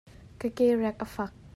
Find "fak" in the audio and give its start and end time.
1.15-1.31